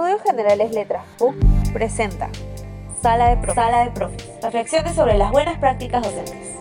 [0.00, 1.34] Estudios Generales Letras PUC
[1.74, 2.30] presenta
[3.02, 3.54] Sala de Profes.
[3.54, 4.30] Sala de Profes.
[4.42, 6.56] Reflexiones sobre las buenas prácticas docentes.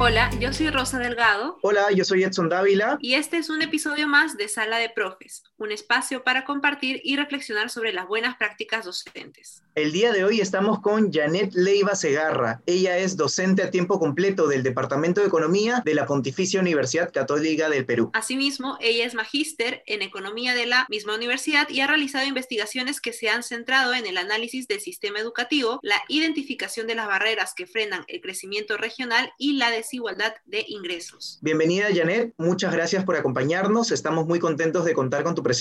[0.00, 1.56] Hola, yo soy Rosa Delgado.
[1.62, 2.98] Hola, yo soy Edson Dávila.
[3.00, 7.16] Y este es un episodio más de Sala de Profes, un espacio para compartir y
[7.16, 9.62] reflexionar sobre las buenas prácticas docentes.
[9.74, 12.60] El día de hoy estamos con Janet Leiva Segarra.
[12.66, 17.70] Ella es docente a tiempo completo del Departamento de Economía de la Pontificia Universidad Católica
[17.70, 18.10] del Perú.
[18.12, 23.14] Asimismo, ella es magíster en Economía de la misma universidad y ha realizado investigaciones que
[23.14, 27.66] se han centrado en el análisis del sistema educativo, la identificación de las barreras que
[27.66, 31.38] frenan el crecimiento regional y la desigualdad igualdad de ingresos.
[31.42, 35.51] Bienvenida Janet, muchas gracias por acompañarnos, estamos muy contentos de contar con tu presencia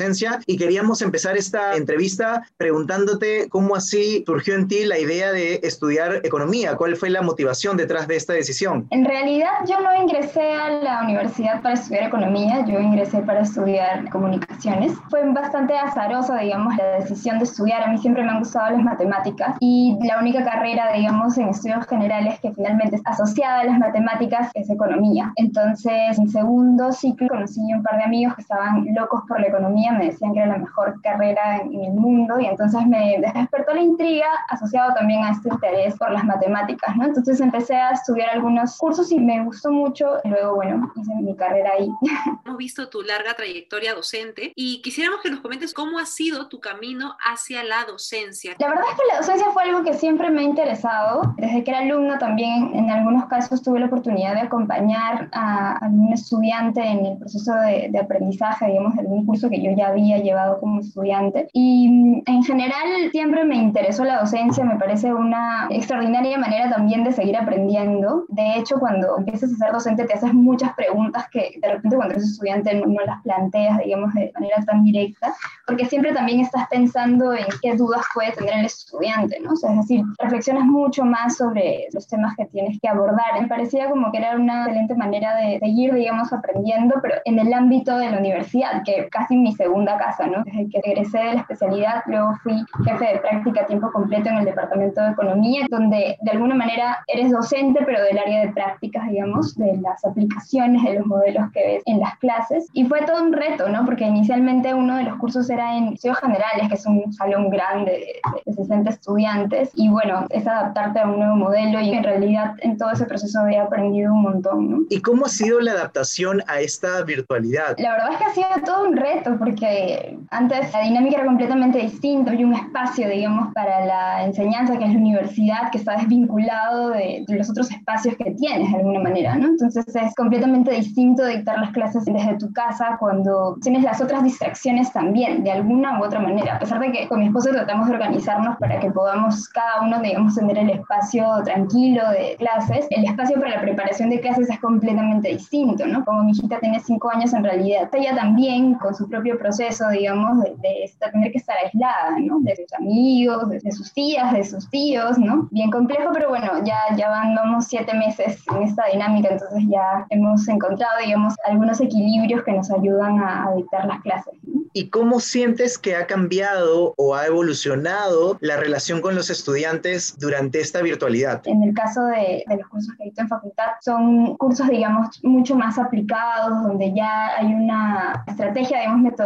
[0.48, 6.22] y queríamos empezar esta entrevista preguntándote cómo así surgió en ti la idea de estudiar
[6.24, 8.88] economía, cuál fue la motivación detrás de esta decisión.
[8.92, 14.10] En realidad yo no ingresé a la universidad para estudiar economía, yo ingresé para estudiar
[14.10, 14.94] comunicaciones.
[15.10, 17.84] Fue bastante azarosa, digamos, la decisión de estudiar.
[17.84, 21.86] A mí siempre me han gustado las matemáticas y la única carrera, digamos, en estudios
[21.88, 25.34] generales que finalmente es asociada a las matemáticas es economía.
[25.36, 29.81] Entonces, en segundo ciclo conocí un par de amigos que estaban locos por la economía,
[29.92, 33.82] me decían que era la mejor carrera en, el mundo y entonces me despertó la
[33.82, 37.06] intriga asociado también a este interés por las matemáticas, ¿no?
[37.06, 40.18] Entonces empecé a estudiar algunos cursos y me gustó mucho.
[40.26, 41.90] Luego, bueno, hice mi carrera ahí.
[42.46, 46.60] Hemos visto tu larga trayectoria docente y quisiéramos que nos comentes cómo ha sido tu
[46.60, 48.56] camino hacia la docencia.
[48.60, 51.34] La verdad es que la docencia fue algo que siempre me ha interesado.
[51.38, 55.78] Desde que era alumna también, en algunos casos tuve la oportunidad oportunidad de acompañar a
[55.78, 59.88] algún estudiante en el proceso de, de, aprendizaje, digamos, de algún curso que yo ya
[59.88, 61.48] había llevado como estudiante.
[61.54, 67.04] Y mm, en general siempre me interesó la docencia, me parece una extraordinaria manera también
[67.04, 68.26] de seguir aprendiendo.
[68.30, 72.16] De hecho, cuando empiezas a ser docente te haces muchas preguntas que de repente cuando
[72.16, 75.34] eres estudiante no, no las planteas, digamos, de manera tan directa,
[75.66, 79.52] porque siempre también estás pensando en qué dudas puede tener el estudiante, ¿no?
[79.52, 83.42] O sea, es decir, reflexionas mucho más sobre los temas que tienes que abordar.
[83.42, 87.54] Me parecía como que era una excelente manera de seguir, digamos, aprendiendo, pero en el
[87.54, 90.44] ámbito de la universidad, que casi mi segunda casa, ¿no?
[90.44, 94.38] Desde que regresé de la especialidad, luego fui jefe de práctica a tiempo completo en
[94.38, 99.08] el Departamento de Economía, donde de alguna manera eres docente, pero del área de prácticas,
[99.10, 102.68] digamos, de las aplicaciones, de los modelos que ves en las clases.
[102.74, 103.86] Y fue todo un reto, ¿no?
[103.86, 107.92] Porque inicialmente uno de los cursos era en estudios generales, que es un salón grande
[107.92, 112.56] de, de 60 estudiantes, y bueno, es adaptarte a un nuevo modelo y en realidad
[112.60, 114.78] en todo ese proceso había aprendido un montón, ¿no?
[114.90, 117.78] ¿Y cómo ha sido la adaptación a esta virtualidad?
[117.78, 121.80] La verdad es que ha sido todo un reto porque antes la dinámica era completamente
[121.80, 126.90] distinta, hay un espacio, digamos, para la enseñanza que es la universidad que está desvinculado
[126.90, 129.48] de, los otros espacios que tienes de alguna manera, ¿no?
[129.48, 134.94] Entonces es completamente distinto dictar las clases desde tu casa cuando tienes las otras distracciones
[134.94, 137.94] también, de alguna u otra manera, a pesar de que con mi esposo tratamos de
[137.96, 143.40] organizarnos para que podamos cada uno, digamos, tener el espacio tranquilo de clases, el espacio
[143.40, 146.06] para la preparación de clases es completamente distinto, ¿no?
[146.06, 150.44] Como mi hijita tiene cinco años, en realidad ella también con su propio proceso, digamos,
[150.44, 152.40] de, tener que estar aislada, ¿no?
[152.42, 155.48] De sus amigos, de, sus tías, de sus tíos, ¿no?
[155.52, 160.06] Bien complejo, pero bueno, ya, ya van, vamos siete meses en esta dinámica, entonces ya
[160.10, 164.34] hemos encontrado, digamos, algunos equilibrios que nos ayudan a, a dictar las clases.
[164.44, 164.62] ¿no?
[164.74, 170.62] ¿Y cómo sientes que ha cambiado o ha evolucionado la relación con los estudiantes durante
[170.62, 171.42] esta virtualidad?
[171.46, 175.56] En el caso de, de los cursos que dicto en facultad, son cursos, digamos, mucho
[175.56, 179.21] más aplicados, donde ya hay una estrategia, digamos, metodológica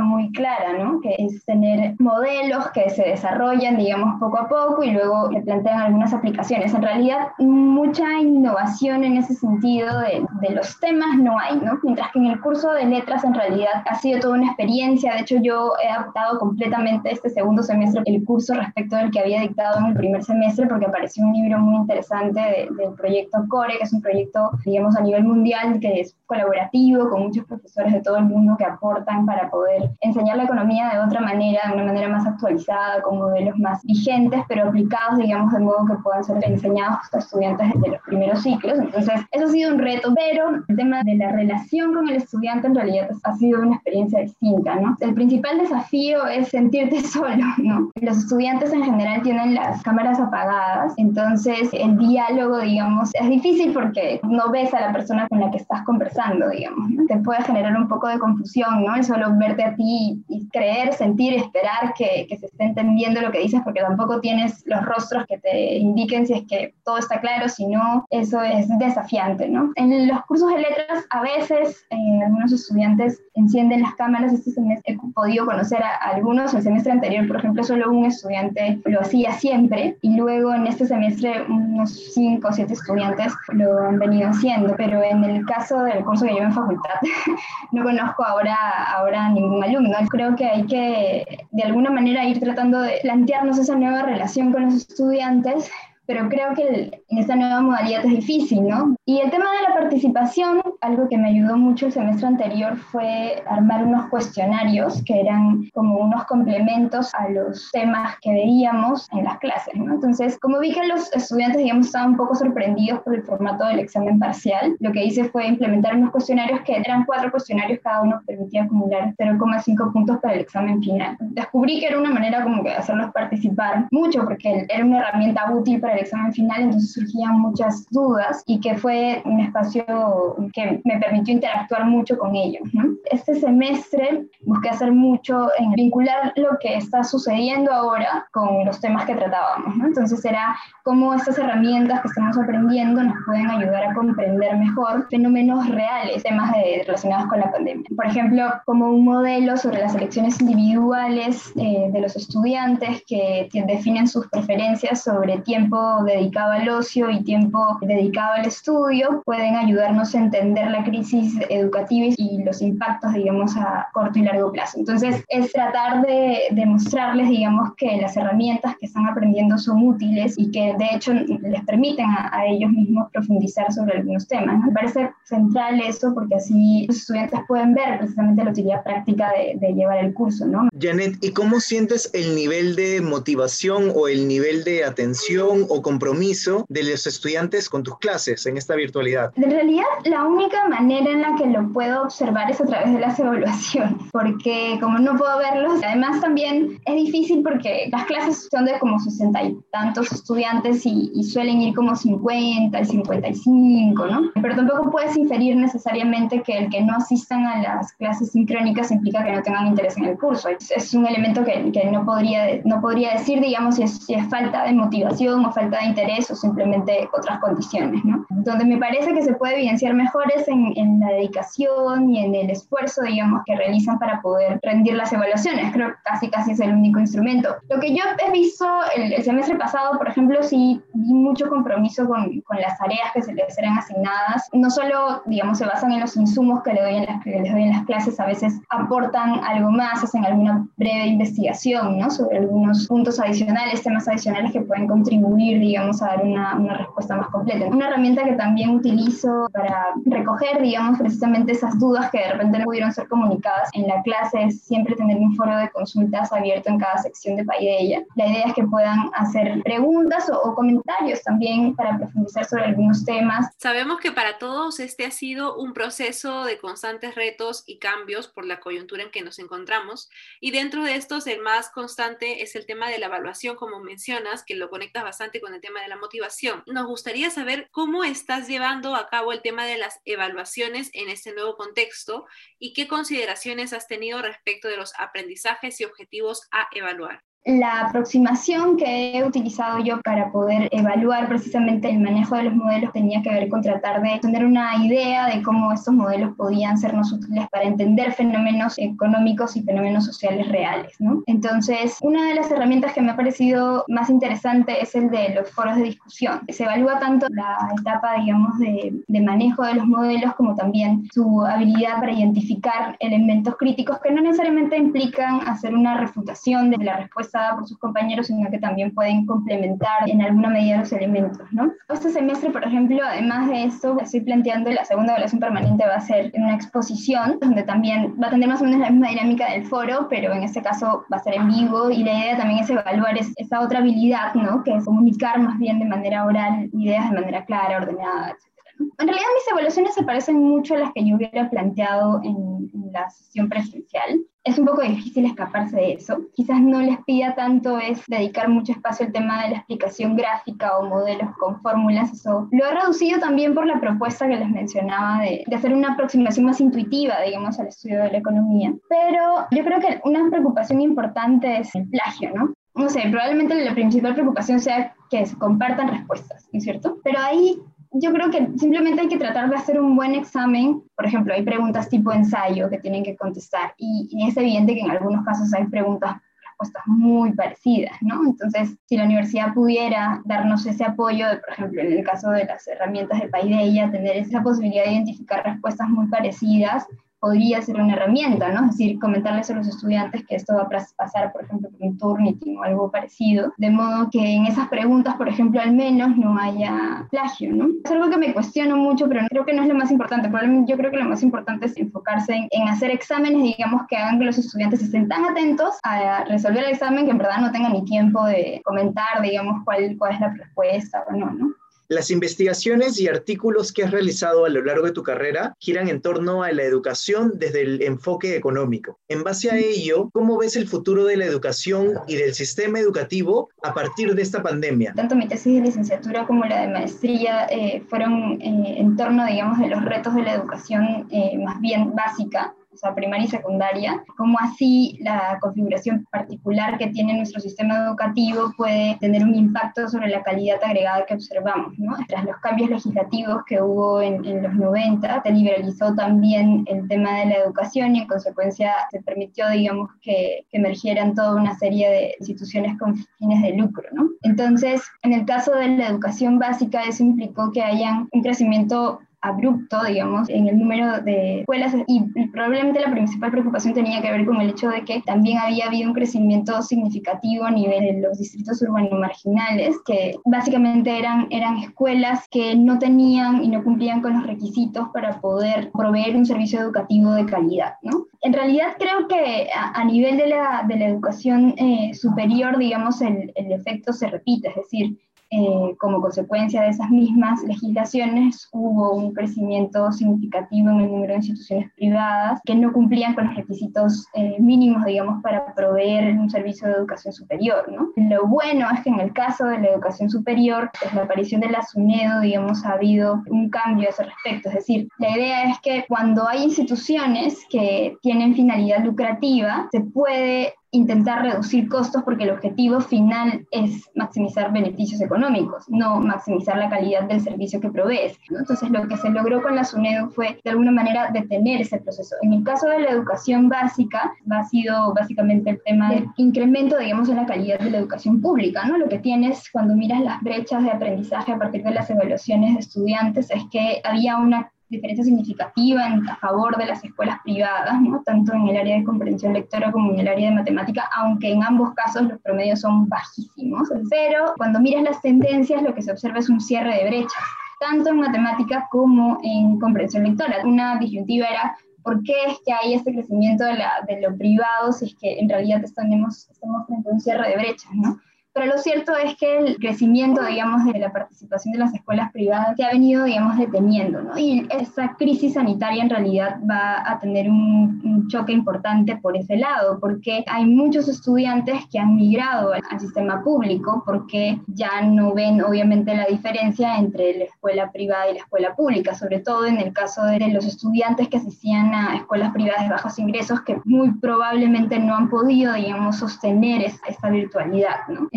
[0.00, 1.00] muy clara, ¿no?
[1.00, 5.80] Que es tener modelos que se desarrollan, digamos, poco a poco y luego le plantean
[5.80, 6.74] algunas aplicaciones.
[6.74, 11.78] En realidad, mucha innovación en ese sentido de, de los temas no hay, ¿no?
[11.82, 15.14] Mientras que en el curso de letras, en realidad, ha sido toda una experiencia.
[15.14, 19.40] De hecho, yo he adaptado completamente este segundo semestre el curso respecto del que había
[19.40, 23.84] dictado en el primer semestre, porque apareció un libro muy interesante del proyecto CORE, que
[23.84, 28.18] es un proyecto, digamos, a nivel mundial que es colaborativo con muchos profesores de todo
[28.18, 32.08] el mundo que aportan para poder enseñar la economía de otra manera, de una manera
[32.08, 36.98] más actualizada, con modelos más vigentes, pero aplicados, digamos, de modo que puedan ser enseñados
[37.12, 38.78] a estudiantes desde los primeros ciclos.
[38.78, 42.66] Entonces, eso ha sido un reto, pero el tema de la relación con el estudiante
[42.66, 44.96] en realidad ha sido una experiencia distinta, ¿no?
[45.00, 47.90] El principal desafío es sentirte solo, ¿no?
[48.00, 54.20] Los estudiantes en general tienen las cámaras apagadas, entonces el diálogo, digamos, es difícil porque
[54.22, 56.90] no ves a la persona con la que estás conversando, digamos.
[56.90, 57.06] ¿no?
[57.06, 58.94] Te puede generar un poco de confusión, ¿no?
[58.94, 63.30] El solo verte a ti y creer, sentir, esperar que, que se esté entendiendo lo
[63.30, 67.20] que dices, porque tampoco tienes los rostros que te indiquen si es que todo está
[67.20, 69.72] claro, si no, eso es desafiante, ¿no?
[69.76, 74.94] En los cursos de letras, a veces eh, algunos estudiantes encienden las cámaras, este semestre
[74.94, 76.54] he podido conocer a, algunos.
[76.54, 80.86] El semestre anterior, por ejemplo, solo un estudiante lo hacía siempre y luego en este
[80.86, 84.74] semestre unos cinco o siete estudiantes lo han venido haciendo.
[84.76, 86.94] Pero en el caso del curso que llevo en facultad,
[87.72, 88.56] no conozco ahora,
[88.96, 89.96] ahora ningún alumno.
[90.10, 94.64] Creo que hay que de alguna manera ir tratando de plantearnos esa nueva relación con
[94.64, 95.70] los estudiantes
[96.08, 98.96] pero creo que en esta nueva modalidad es difícil, ¿no?
[99.04, 103.42] Y el tema de la participación, algo que me ayudó mucho el semestre anterior fue
[103.46, 109.38] armar unos cuestionarios que eran como unos complementos a los temas que veíamos en las
[109.38, 109.92] clases, ¿no?
[109.92, 113.80] Entonces, como vi que los estudiantes, digamos, estaban un poco sorprendidos por el formato del
[113.80, 118.22] examen parcial, lo que hice fue implementar unos cuestionarios que eran cuatro cuestionarios, cada uno
[118.26, 121.18] permitía acumular 0,5 puntos para el examen final.
[121.20, 125.78] Descubrí que era una manera como que hacerlos participar mucho, porque era una herramienta útil
[125.82, 131.34] para examen final, entonces surgían muchas dudas y que fue un espacio que me permitió
[131.34, 132.68] interactuar mucho con ellos.
[133.10, 139.04] Este semestre busqué hacer mucho en vincular lo que está sucediendo ahora con los temas
[139.04, 139.74] que tratábamos.
[139.84, 145.68] Entonces era cómo estas herramientas que estamos aprendiendo nos pueden ayudar a comprender mejor fenómenos
[145.68, 147.84] reales, temas relacionados con la pandemia.
[147.94, 154.08] Por ejemplo, como un modelo sobre las elecciones individuales eh, de los estudiantes que definen
[154.08, 160.18] sus preferencias sobre tiempo dedicado al ocio y tiempo dedicado al estudio pueden ayudarnos a
[160.18, 164.78] entender la crisis educativa y los impactos, digamos, a corto y largo plazo.
[164.78, 170.50] Entonces, es tratar de demostrarles, digamos, que las herramientas que están aprendiendo son útiles y
[170.50, 174.64] que de hecho les permiten a, ellos mismos profundizar sobre algunos temas.
[174.64, 179.58] Me parece central eso porque así los estudiantes pueden ver precisamente la utilidad práctica de,
[179.58, 180.68] de llevar el curso, ¿no?
[180.80, 186.64] Janet, ¿y cómo sientes el nivel de motivación o el nivel de atención o compromiso
[186.68, 189.32] de los estudiantes con tus clases en esta virtualidad?
[189.36, 193.00] En realidad, la única manera en la que lo puedo observar es a través de
[193.00, 198.64] las evaluaciones, porque como no puedo verlos, además también es difícil porque las clases son
[198.64, 204.30] de como 60 y tantos estudiantes y, suelen ir como 50 y 55, ¿no?
[204.40, 209.22] Pero tampoco puedes inferir necesariamente que el que no asistan a las clases sincrónicas implica
[209.24, 210.48] que no tengan interés en el curso.
[210.48, 214.26] Es, un elemento que, que, no, podría, no podría decir, digamos, si es, si es
[214.28, 218.24] falta de motivación o falta falta de interés o simplemente otras condiciones, ¿no?
[218.30, 222.34] Donde me parece que se puede evidenciar mejor es en, en, la dedicación y en
[222.34, 225.72] el esfuerzo, digamos, que realizan para poder rendir las evaluaciones.
[225.72, 227.54] Creo que casi casi es el único instrumento.
[227.68, 228.66] Lo que yo he visto
[228.96, 233.22] el, el semestre pasado, por ejemplo, sí vi mucho compromiso con, con, las tareas que
[233.22, 234.48] se les eran asignadas.
[234.52, 237.52] No solo, digamos, se basan en los insumos que, le doy en las, que les
[237.52, 242.10] doy en las clases, a veces aportan algo más, hacen alguna breve investigación, ¿no?
[242.10, 247.16] Sobre algunos puntos adicionales, temas adicionales que pueden contribuir digamos, a dar una, una, respuesta
[247.16, 247.66] más completa.
[247.66, 252.64] Una herramienta que también utilizo para recoger, digamos, precisamente esas dudas que de repente no
[252.64, 256.78] pudieron ser comunicadas en la clase es siempre tener un foro de consultas abierto en
[256.78, 258.04] cada sección de Paideia.
[258.16, 263.04] La idea es que puedan hacer preguntas o, o comentarios también para profundizar sobre algunos
[263.04, 263.46] temas.
[263.58, 268.44] Sabemos que para todos este ha sido un proceso de constantes retos y cambios por
[268.44, 270.10] la coyuntura en que nos encontramos
[270.40, 274.44] y dentro de estos el más constante es el tema de la evaluación, como mencionas,
[274.44, 276.62] que lo conectas bastante con el tema de la motivación.
[276.66, 281.32] Nos gustaría saber cómo estás llevando a cabo el tema de las evaluaciones en este
[281.32, 282.26] nuevo contexto
[282.58, 287.27] y qué consideraciones has tenido respecto de los aprendizajes y objetivos a evaluar.
[287.44, 292.92] La aproximación que he utilizado yo para poder evaluar precisamente el manejo de los modelos
[292.92, 297.10] tenía que ver con tratar de tener una idea de cómo estos modelos podían sernos
[297.10, 300.96] útiles para entender fenómenos económicos y fenómenos sociales reales.
[300.98, 301.22] ¿no?
[301.26, 305.50] Entonces, una de las herramientas que me ha parecido más interesante es el de los
[305.50, 306.40] foros de discusión.
[306.48, 311.42] Se evalúa tanto la etapa, digamos, de, de manejo de los modelos como también su
[311.46, 317.27] habilidad para identificar elementos críticos que no necesariamente implican hacer una refutación de la respuesta
[317.54, 321.72] por sus compañeros, sino que también pueden complementar en alguna medida los elementos, ¿no?
[321.88, 326.00] Este semestre, por ejemplo, además de esto, estoy planteando la segunda evaluación permanente va a
[326.00, 329.50] ser en una exposición, donde también va a tener más o menos la misma dinámica
[329.50, 332.60] del foro, pero en este caso va a ser en vivo y la idea también
[332.60, 334.62] es evaluar esa otra habilidad, ¿no?
[334.62, 338.58] Que es comunicar más bien de manera oral ideas de manera clara, ordenada, etc.
[338.78, 342.58] En realidad mis evaluaciones se parecen mucho a las que yo hubiera planteado en,
[342.92, 344.20] la sesión presencial.
[344.48, 346.22] Es un poco difícil escaparse de eso.
[346.34, 350.78] Quizás no les pida tanto es dedicar mucho espacio al tema de la explicación gráfica
[350.78, 352.10] o modelos con fórmulas.
[352.12, 355.92] Eso lo he reducido también por la propuesta que les mencionaba de, de hacer una
[355.92, 358.72] aproximación más intuitiva, digamos, al estudio de la economía.
[358.88, 362.54] Pero yo creo que una preocupación importante es el plagio, ¿no?
[362.74, 366.98] no sé, probablemente la principal preocupación sea que se compartan respuestas, ¿no es cierto?
[367.04, 367.60] Pero ahí
[367.92, 370.82] yo creo que simplemente hay que tratar de hacer un buen examen.
[370.96, 374.90] Por ejemplo, hay preguntas tipo ensayo que tienen que contestar y, es evidente que en
[374.90, 378.24] algunos casos hay preguntas respuestas muy parecidas, ¿no?
[378.24, 382.66] Entonces, si la universidad pudiera darnos ese apoyo, por ejemplo, en el caso de las
[382.66, 386.86] herramientas de Paideia, tener esa posibilidad de identificar respuestas muy parecidas,
[387.20, 388.66] podría ser una herramienta, ¿no?
[388.66, 391.98] Es decir, comentarles a los estudiantes que esto va a pasar, por ejemplo, por un
[391.98, 396.38] Turnitin o algo parecido, de modo que en esas preguntas, por ejemplo, al menos no
[396.38, 397.68] haya plagio, ¿no?
[397.84, 400.28] Es algo que me cuestiono mucho, pero creo que no es lo más importante.
[400.28, 403.96] Probablemente yo creo que lo más importante es enfocarse en, en hacer exámenes, digamos, que
[403.96, 407.52] hagan que los estudiantes estén tan atentos a resolver el examen que en verdad no
[407.52, 411.54] tengan ni tiempo de comentar, digamos, cuál, cuál es la respuesta o no, ¿no?
[411.90, 416.02] Las investigaciones y artículos que has realizado a lo largo de tu carrera giran en
[416.02, 418.98] torno a la educación desde el enfoque económico.
[419.08, 423.48] En base a ello, ¿cómo ves el futuro de la educación y del sistema educativo
[423.62, 424.92] a partir de esta pandemia?
[424.94, 429.58] Tanto mi tesis de licenciatura como la de maestría eh, fueron eh, en torno, digamos,
[429.58, 434.38] de los retos de la educación eh, más bien básica sea, primaria y secundaria, cómo
[434.40, 440.22] así la configuración particular que tiene nuestro sistema educativo puede tener un impacto sobre la
[440.22, 441.78] calidad agregada que observamos.
[441.78, 441.96] ¿no?
[442.06, 447.18] Tras los cambios legislativos que hubo en, en los 90, se liberalizó también el tema
[447.20, 451.88] de la educación y en consecuencia se permitió, digamos, que, que emergieran toda una serie
[451.88, 453.88] de instituciones con fines de lucro.
[453.92, 454.08] ¿no?
[454.22, 459.82] Entonces, en el caso de la educación básica, eso implicó que hayan un crecimiento abrupto,
[459.84, 464.40] digamos, en el número de escuelas y probablemente la principal preocupación tenía que ver con
[464.40, 468.62] el hecho de que también había habido un crecimiento significativo a nivel de los distritos
[468.62, 474.26] urbanos marginales, que básicamente eran, eran escuelas que no tenían y no cumplían con los
[474.26, 478.06] requisitos para poder proveer un servicio educativo de calidad, ¿no?
[478.20, 483.32] En realidad creo que a, nivel de la, de la educación eh, superior, digamos, el,
[483.36, 484.98] el efecto se repite, es decir,
[485.30, 491.18] eh, como consecuencia de esas mismas legislaciones hubo un crecimiento significativo en el número de
[491.18, 496.68] instituciones privadas que no cumplían con los requisitos eh, mínimos, digamos, para proveer un servicio
[496.68, 497.90] de educación superior, ¿no?
[497.96, 501.50] Lo bueno es que en el caso de la educación superior, desde la aparición de
[501.50, 504.48] la SUNEDO, digamos, ha habido un cambio a ese respecto.
[504.48, 510.54] Es decir, la idea es que cuando hay instituciones que tienen finalidad lucrativa, se puede
[510.70, 517.04] intentar reducir costos porque el objetivo final es maximizar beneficios económicos, no maximizar la calidad
[517.04, 518.18] del servicio que provees.
[518.28, 522.16] Entonces, lo que se logró con la SUNEDO fue, de alguna manera, detener ese proceso.
[522.22, 527.08] En el caso de la educación básica, ha sido básicamente el tema del incremento, digamos,
[527.08, 528.66] en la calidad de la educación pública.
[528.66, 528.76] ¿no?
[528.76, 532.60] Lo que tienes cuando miras las brechas de aprendizaje a partir de las evaluaciones de
[532.60, 538.02] estudiantes es que había una diferencia significativa en, a favor de las escuelas privadas, ¿no?
[538.02, 541.42] tanto en el área de comprensión lectora como en el área de matemática, aunque en
[541.42, 543.68] ambos casos los promedios son bajísimos.
[543.90, 547.22] Pero cuando miras las tendencias, lo que se observa es un cierre de brechas,
[547.60, 550.36] tanto en matemática como en comprensión lectora.
[550.44, 554.72] Una disyuntiva era ¿Por qué es que hay este crecimiento de, la, de lo privado
[554.72, 557.70] si es que en realidad estamos, estamos frente a un cierre de brechas?
[557.72, 557.98] ¿no?
[558.38, 562.54] Pero lo cierto es que el crecimiento, digamos, de la participación de las escuelas privadas
[562.56, 564.16] se ha venido, digamos, deteniendo, ¿no?
[564.16, 569.78] Y esa crisis sanitaria en realidad va a tener un, choque importante por ese lado,
[569.80, 575.94] porque hay muchos estudiantes que han migrado al, sistema público porque ya no ven, obviamente,
[575.94, 580.04] la diferencia entre la escuela privada y la escuela pública, sobre todo en el caso
[580.04, 584.94] de los estudiantes que asistían a escuelas privadas de bajos ingresos que muy probablemente no
[584.94, 588.08] han podido, digamos, sostener esta virtualidad, ¿no?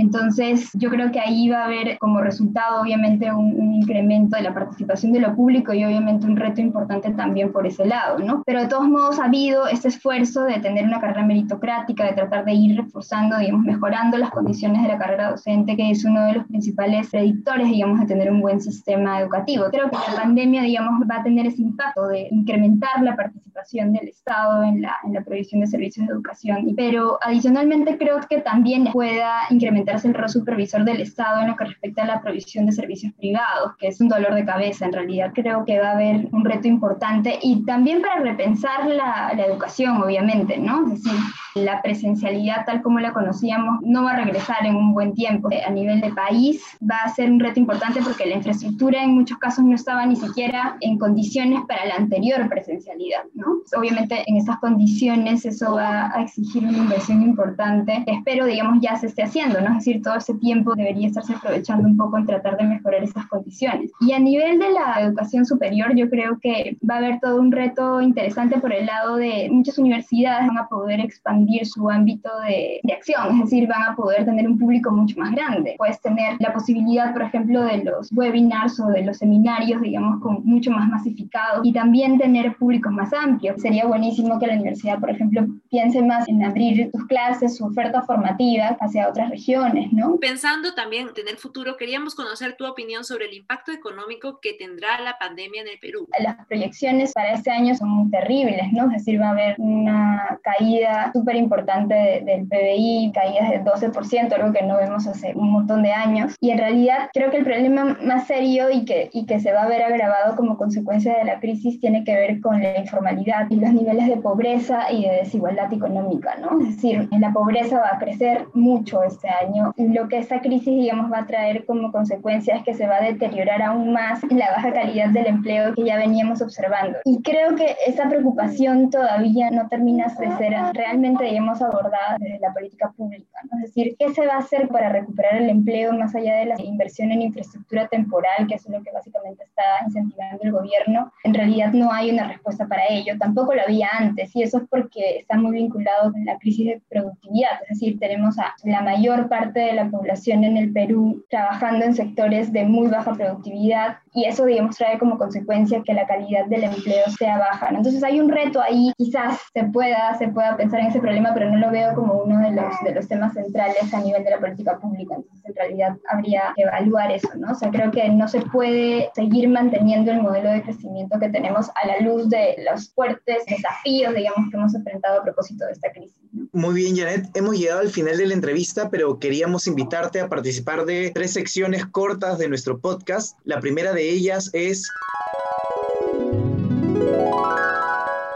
[0.73, 4.53] Yo creo que ahí va a haber como resultado, obviamente, un, un, incremento de la
[4.53, 8.43] participación de lo público y obviamente un reto importante también por ese lado, ¿no?
[8.45, 12.45] Pero de todos modos ha habido este esfuerzo de tener una carrera meritocrática, de tratar
[12.45, 16.33] de ir reforzando, digamos, mejorando las condiciones de la carrera docente, que es uno de
[16.33, 19.65] los principales predictores, digamos, de tener un buen sistema educativo.
[19.71, 24.09] Creo que la pandemia, digamos, va a tener ese impacto de incrementar la participación del
[24.09, 28.85] Estado en la, en la provisión de servicios de educación, pero adicionalmente creo que también
[28.91, 32.71] pueda incrementar el rol supervisor del Estado en lo que respecta a la provisión de
[32.71, 35.31] servicios privados, que es un dolor de cabeza en realidad.
[35.33, 40.01] Creo que va a haber un reto importante y también para repensar la, la educación,
[40.01, 40.83] obviamente, ¿no?
[40.87, 41.19] Es decir,
[41.55, 45.49] la presencialidad tal como la conocíamos no va a regresar en un buen tiempo.
[45.65, 49.37] A nivel de país va a ser un reto importante porque la infraestructura en muchos
[49.37, 53.45] casos no estaba ni siquiera en condiciones para la anterior presencialidad, ¿no?
[53.77, 58.03] Obviamente en esas condiciones eso va a exigir una inversión importante.
[58.07, 59.80] Espero, digamos, ya se esté haciendo, ¿no?
[59.85, 63.91] Decir, todo ese tiempo debería estarse aprovechando un poco en tratar de mejorar esas condiciones.
[63.99, 67.51] Y a nivel de la educación superior, yo creo que va a haber todo un
[67.51, 72.79] reto interesante por el lado de muchas universidades van a poder expandir su ámbito de,
[72.83, 75.75] de acción, es decir, van a poder tener un público mucho más grande.
[75.77, 80.43] Puedes tener la posibilidad, por ejemplo, de los webinars o de los seminarios, digamos, con
[80.45, 83.61] mucho más masificados y también tener públicos más amplios.
[83.61, 88.01] Sería buenísimo que la universidad, por ejemplo, piense más en abrir sus clases, su oferta
[88.01, 90.17] formativa hacia otras regiones, ¿no?
[90.17, 94.99] Pensando también en el futuro, queríamos conocer tu opinión sobre el impacto económico que tendrá
[94.99, 96.07] la pandemia en el Perú.
[96.19, 98.85] Las proyecciones para este año son terribles, ¿no?
[98.85, 104.53] Es decir, va a haber una caída súper importante del PBI, caídas del 12%, algo
[104.53, 106.35] que no vemos hace un montón de años.
[106.39, 109.63] Y en realidad creo que el problema más serio y que, y que se va
[109.63, 113.55] a ver agravado como consecuencia de la crisis tiene que ver con la informalidad y
[113.55, 116.59] los niveles de pobreza y de desigualdad económica, ¿no?
[116.59, 120.75] Es decir, la pobreza va a crecer mucho este año y lo que esta crisis,
[120.75, 124.51] digamos, va a traer como consecuencia es que se va a deteriorar aún más la
[124.51, 126.97] baja calidad del empleo que ya veníamos observando.
[127.05, 132.53] Y creo que esa preocupación todavía no termina de ser realmente, digamos, abordada desde la
[132.53, 133.59] política pública, ¿no?
[133.59, 136.61] Es decir, ¿qué se va a hacer para recuperar el empleo más allá de la
[136.61, 141.11] inversión en infraestructura temporal, que es lo que básicamente está incentivando el gobierno?
[141.23, 144.63] En realidad no hay una respuesta para ello, tampoco lo había antes, y eso es
[144.69, 149.29] porque está muy vinculado con la crisis de productividad, es decir, tenemos a la mayor
[149.29, 154.25] parte de la población en el Perú trabajando en sectores de muy baja productividad, y
[154.25, 157.69] eso, digamos, trae como consecuencia que la calidad del empleo sea baja.
[157.69, 161.49] Entonces hay un reto ahí, quizás se pueda, se pueda pensar en ese problema, pero
[161.49, 164.39] no lo veo como uno de los, de los temas centrales a nivel de la
[164.39, 165.15] política pública.
[165.15, 167.51] Entonces en realidad habría que evaluar eso, ¿no?
[167.51, 171.69] O sea, creo que no se puede seguir manteniendo el modelo de crecimiento que tenemos
[171.81, 175.91] a la luz de los fuertes desafíos, digamos, que hemos enfrentado a propósito de esta
[175.91, 176.17] crisis.
[176.53, 177.29] Muy bien, Janet.
[177.33, 181.85] Hemos llegado al final de la entrevista, pero queríamos invitarte a participar de tres secciones
[181.85, 183.37] cortas de nuestro podcast.
[183.43, 184.89] La primera de ellas es...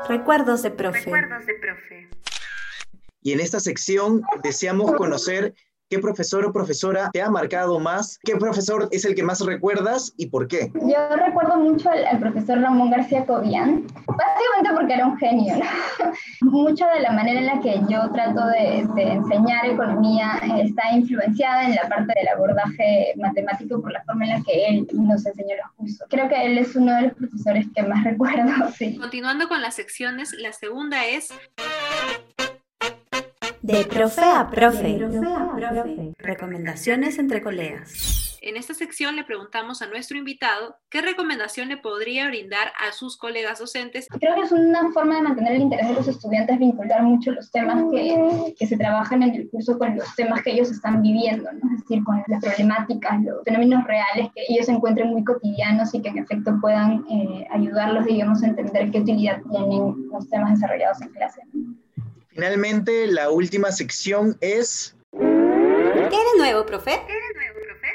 [0.07, 1.00] Recuerdos de profe.
[1.00, 2.10] Recuerdos de profe.
[3.22, 5.55] Y en esta sección deseamos conocer
[5.95, 8.19] ¿Qué profesor o profesora te ha marcado más?
[8.21, 10.69] ¿Qué profesor es el que más recuerdas y por qué?
[10.73, 15.55] Yo recuerdo mucho al, profesor Ramón García Cobian, básicamente porque era un genio.
[15.55, 16.11] ¿no?
[16.51, 21.75] Mucho de la manera en la que yo trato de, enseñar economía está influenciada en
[21.75, 25.72] la parte del abordaje matemático por la forma en la que él nos enseñó los
[25.77, 26.07] cursos.
[26.09, 28.51] Creo que él es uno de los profesores que más recuerdo.
[28.77, 28.98] Sí.
[28.98, 31.29] Continuando con las secciones, la segunda es
[33.65, 34.99] de profe a profe.
[36.19, 38.37] Recomendaciones entre colegas.
[38.43, 43.17] En esta sección le preguntamos a nuestro invitado qué recomendación le podría brindar a sus
[43.17, 44.07] colegas docentes.
[44.19, 47.49] Creo que es una forma de mantener el interés de los estudiantes, vincular mucho los
[47.49, 51.51] temas que, que se trabajan en el curso con los temas que ellos están viviendo,
[51.53, 51.73] ¿no?
[51.73, 56.09] es decir, con las problemáticas, los fenómenos reales que ellos encuentren muy cotidianos y que
[56.09, 61.09] en efecto puedan eh, ayudarlos, digamos, a entender qué utilidad tienen los temas desarrollados en
[61.09, 61.41] clase.
[62.35, 64.93] Finalmente, la última sección es...
[65.13, 66.91] ¿Qué de nuevo, profe?
[67.07, 67.87] ¿Qué de nuevo, profe?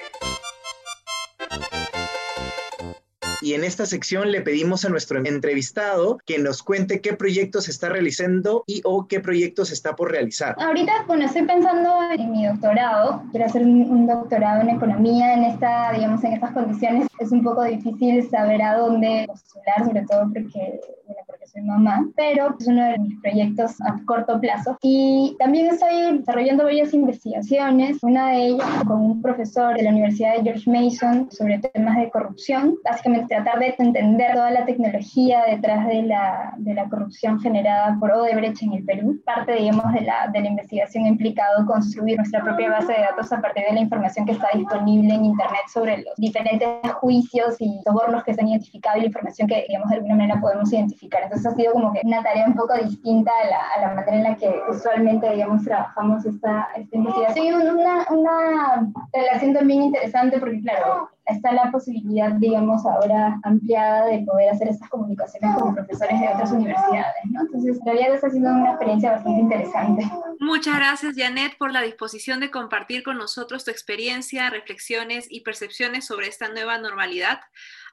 [3.43, 7.91] Y en esta sección le pedimos a nuestro entrevistado que nos cuente qué proyectos está
[7.91, 10.57] realizando y o qué proyectos está por realizar.
[10.59, 13.23] Ahorita, bueno, estoy pensando en mi doctorado.
[13.33, 17.10] Quiero hacer un doctorado en economía en esta, digamos, en estas condiciones.
[17.21, 22.55] Es un poco difícil saber a dónde postular, sobre todo porque, bueno, soy mamá, pero
[22.59, 24.77] es uno de mis proyectos a corto plazo.
[24.83, 30.37] Y también estoy desarrollando varias investigaciones, una de ellas con un profesor de la Universidad
[30.37, 35.87] de George Mason sobre temas de corrupción, básicamente tratar de entender toda la tecnología detrás
[35.87, 39.21] de la, de la corrupción generada por Odebrecht en el Perú.
[39.25, 43.33] Parte, digamos, de la, de la investigación ha implicado construir nuestra propia base de datos
[43.33, 46.69] a partir de la información que está disponible en Internet sobre los diferentes
[47.11, 50.73] y sobornos que se han identificado y la información que, digamos, de alguna manera podemos
[50.73, 51.23] identificar.
[51.23, 54.17] Entonces, ha sido como que una tarea un poco distinta a la, a la manera
[54.17, 57.63] en la que usualmente, digamos, trabajamos esta, esta investigación.
[57.79, 64.51] Una, una relación también interesante porque, claro, está la posibilidad, digamos, ahora ampliada de poder
[64.51, 67.43] hacer estas comunicaciones con profesores de otras universidades, ¿no?
[67.43, 70.11] Entonces, en realidad está siendo una experiencia bastante interesante.
[70.41, 76.07] Muchas gracias, Janet, por la disposición de compartir con nosotros tu experiencia, reflexiones y percepciones
[76.07, 77.41] sobre esta nueva normalidad,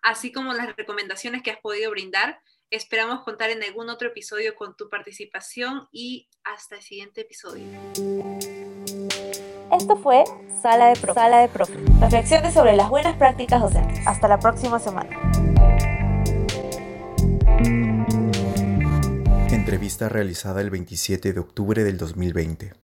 [0.01, 2.39] así como las recomendaciones que has podido brindar.
[2.69, 7.65] Esperamos contar en algún otro episodio con tu participación y hasta el siguiente episodio.
[9.71, 10.23] Esto fue
[10.61, 11.19] Sala de Profe.
[11.19, 11.73] Sala de Profe.
[11.99, 13.99] Reflexiones sobre las buenas prácticas docentes.
[14.07, 15.09] Hasta la próxima semana.
[19.51, 22.86] Entrevista realizada el 27 de octubre del 2020.